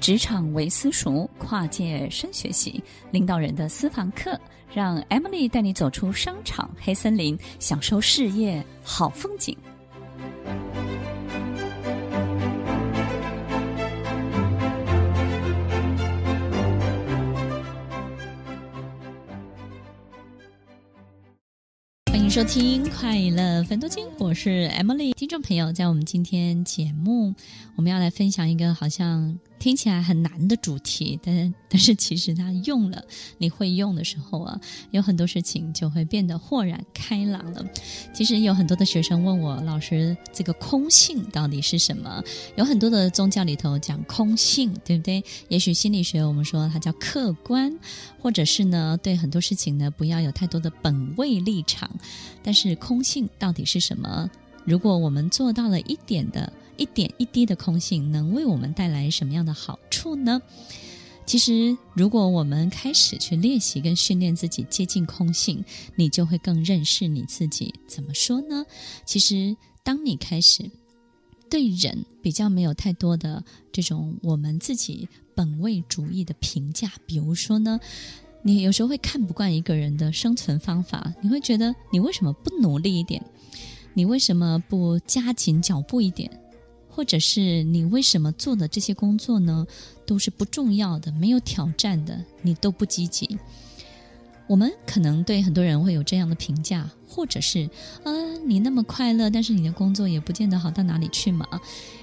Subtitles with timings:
[0.00, 4.40] 职场为私塾，跨界深学习，领导人的私房课，
[4.72, 9.54] 让 Emily 带你走出商场黑森林，享受事业好风景。
[22.06, 25.12] 欢迎收听《快乐分多金》，我是 Emily。
[25.12, 27.34] 听众朋友，在我们今天节目，
[27.76, 29.38] 我们要来分享一个好像。
[29.60, 33.04] 听起来很难的主题，但但是其实它用了，
[33.36, 34.58] 你会用的时候啊，
[34.90, 37.62] 有很多事情就会变得豁然开朗了。
[38.14, 42.24] 其实有很多的学生问我，老师，这个空性到底是什么？
[42.56, 45.22] 有很多的宗教里头讲空性，对不对？
[45.48, 47.70] 也许心理学我们说它叫客观，
[48.18, 51.90] 或者是呢，对很多事情呢，不要有太多的本位立场。
[52.42, 54.30] 但是空性到底是什么？
[54.64, 56.50] 如果我们做到了一点的。
[56.80, 60.40] 一点一滴的空性能为我们带来什么样的好处呢？
[61.26, 65.62] 其实，如果我们开始去练习跟训练自己接近空性，
[65.94, 67.72] 你就会更认识你自己。
[67.86, 68.64] 怎么说呢？
[69.04, 70.68] 其实，当你开始
[71.48, 77.78] 对人比较没有太多的这种我们自己本位主义的评价，比如说呢，
[78.42, 83.22] 你有时候会看不惯一个人的生存方法，你会觉得你为什么不努力一点？
[83.92, 86.39] 你为什么不加紧脚步一点？
[86.90, 89.66] 或者是你为什么做的这些工作呢，
[90.04, 93.38] 都是不重要的、没有挑战的，你都不积极。
[94.46, 97.70] 我们可能对很多人会有这样的评价，或者是
[98.02, 98.12] 啊，
[98.44, 101.46] 你那么快乐，但是你的工作也不见得好到哪里去嘛。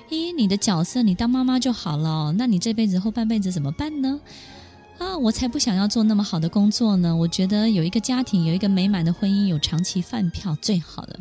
[0.10, 4.20] 咦，你的角色你当妈妈就好了，那你这辈子后半辈子怎么办呢？
[4.98, 7.14] 啊，我才不想要做那么好的工作呢。
[7.14, 11.20] 我觉得有一个家庭，有一个美满的婚姻，有长期饭票最好的。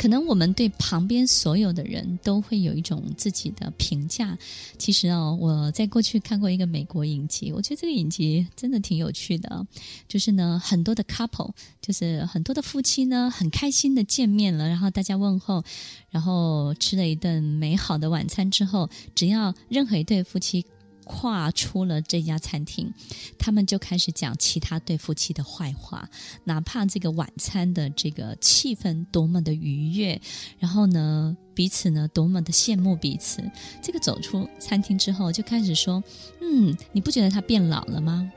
[0.00, 4.38] 可能我们对旁边所有的人都会有一种自己的评价。
[4.78, 9.66] 其实哦，我在过去看过一个美国影集，我觉得这个影集真的挺有趣的。
[10.08, 11.50] 就是呢，很多的 couple，
[11.82, 15.62] 就是很多的夫妻呢，很开心的见面了，然后大家问候，
[16.08, 20.64] 然后吃了一顿美好的晚餐之后，只要任何一对夫妻。
[21.12, 22.94] 跨出了这家餐厅，
[23.36, 26.08] 他们就开始讲其他对夫妻的坏话，
[26.44, 30.20] 哪怕这个晚餐的这个气氛多么的愉悦，
[30.60, 33.42] 然后呢，彼此呢多么的羡慕彼此。
[33.82, 36.00] 这个走出餐厅之后，就开始说
[36.40, 38.30] ：“嗯，你不觉得他变老了吗？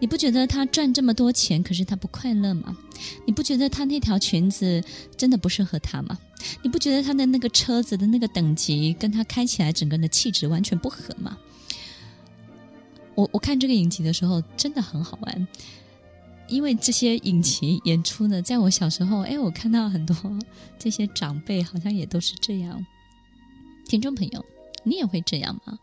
[0.00, 2.74] 你不觉得他赚这么多钱，可是他不快乐吗？
[3.26, 4.82] 你不觉得他那条裙子
[5.14, 6.18] 真的不适合他吗？
[6.62, 11.36] 你不觉得他的那个车子的那个等级跟他开起来整个人的气质完全不合吗？”
[13.18, 15.48] 我我看这个影集的时候真的很好玩，
[16.46, 20.16] 因为这些影集演出呢，在我小时候，哎，我看到很多
[20.78, 22.86] 这些长辈好像也都是这样。
[23.88, 24.44] 听众朋友，
[24.84, 25.80] 你也会这样吗？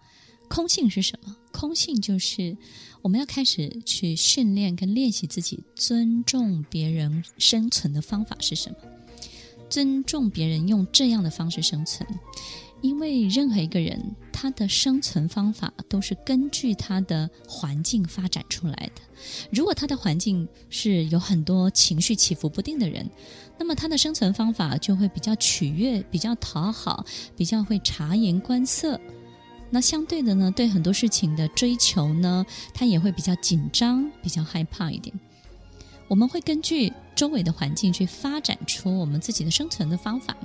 [0.48, 1.36] 空性是什么？
[1.52, 2.56] 空性就是
[3.02, 8.78] 我们要开始去训练跟练习自己尊重别人生存的方法是什么？
[9.70, 12.08] 尊重别人用这样的方式生存。
[12.82, 19.02] 因为任何一个人，他的生存方法都是根据他的环境发展出来的。
[19.52, 23.10] 如果他的环境是有很多情绪起伏不定的人，
[23.58, 27.04] 那么他的生存方法就会比较取悦、比较讨好、
[27.36, 29.02] 比较会察言观色。
[29.72, 35.20] 那相对的呢，对很多事情的追求呢，他也会比较紧张、比较害怕一点。
[36.08, 40.38] 我们会根据周围的环境去发展出我们自己的生存的方法。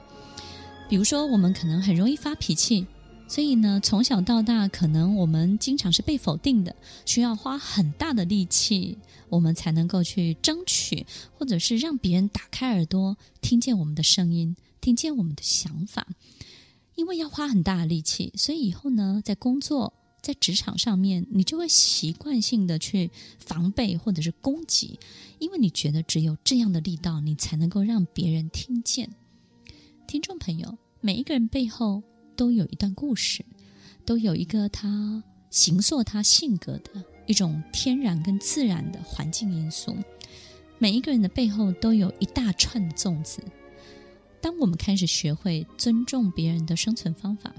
[0.89, 2.87] 比如说，我们可能很容易发脾气，
[3.31, 6.75] 所以呢，从小到大，可能我们经常是被否定的，
[7.07, 8.99] 需要花很大的力气，
[9.29, 11.07] 我们才能够去争取，
[11.39, 16.09] 或者是让别人打开耳朵，听见我们的声音，听见我们的想法。
[16.97, 24.99] 因为要花很大的力气，所以以后呢，在工作、在职场上面，你就会习惯性的去防备或者是攻击，
[25.39, 29.09] 因为你觉得只有这样的力道，你才能够让别人听见。
[30.09, 32.03] 听众朋友，每一个人背后
[32.41, 33.45] 都有一段故事，
[34.07, 39.95] 都有一个他形塑他性格的一种天然跟自然的环境因素。
[40.79, 43.43] 每一个人的背后都有一大串的粽子。
[44.41, 47.53] 当我们开始学会尊重别人的生存方法，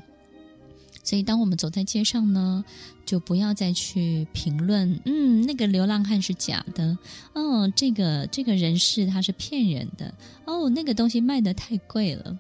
[1.04, 2.66] 所以当我们走在街上呢，
[3.06, 6.98] 就不要再去评论，嗯，那个流浪汉是假的，
[7.34, 10.12] 哦，这个这个人士他是骗人的，
[10.46, 12.36] 哦，那个东西卖的太贵了。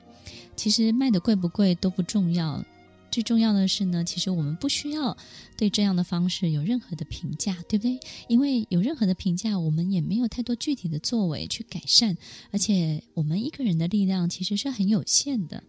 [0.56, 2.63] 其实卖的贵不贵都不重要，
[3.09, 5.15] 最重要的是呢，其实我们不需要
[5.57, 8.00] 对这样的方式有任何的评价，对不对？
[8.27, 12.15] 因为有任何的评价，我们也没有太多具体的作为去改善，
[12.51, 15.63] 而且我们一个人的力量其实是很有限的。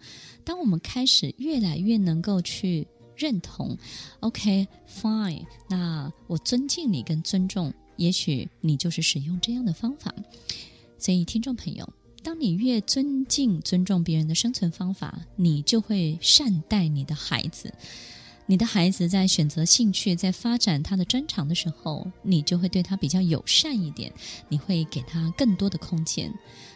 [0.44, 2.86] 当我们开始越来越能够去
[3.16, 3.76] 认同。
[4.20, 10.14] OK，fine，那我尊敬你跟尊重，也许你就是使用这样的方法。
[10.98, 11.88] 所以，听众朋友，
[12.22, 17.72] 当你越尊敬、尊重别人的生存方法，你就会善待你的孩子。
[18.46, 24.12] 你的孩子在选择兴趣、在发展他的专长的时候，你就会对他比较友善一点，
[24.48, 26.32] 你会给他更多的空间。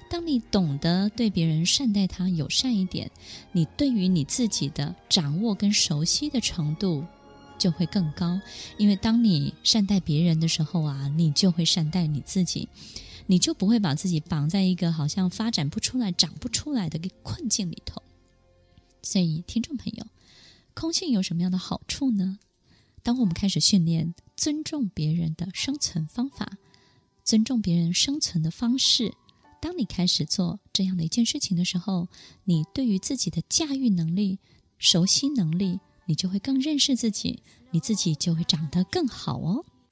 [0.08, 3.10] 当你懂得对别人善待他、友善一点，
[3.52, 7.04] 你对于你自己的掌握跟熟悉的程度
[7.58, 8.40] 就会更高。
[8.78, 12.68] 因为当你善待别人的时候啊，你就会善待你自己，
[13.26, 18.02] 你就不会把自己绑在一个好像发展不出来、长不出来的个困境里头。
[19.02, 20.06] 所以，听众朋友。
[20.74, 22.38] 空性有什么样的好处呢？
[23.02, 26.58] 当我们开始训练尊重别人的生存方法，
[27.24, 29.14] 尊重别人生存的方式，
[29.58, 32.08] 当你开始做这样的一件事情的时候，
[32.44, 34.38] 你对于自己的驾驭能力、
[34.78, 39.64] 熟悉能力，你就会更认识自己，你自己就会长得更好哦。